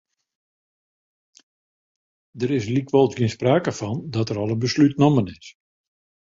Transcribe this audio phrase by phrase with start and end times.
[2.37, 5.45] Der is lykwols gjin sprake fan dat der al in beslút nommen is.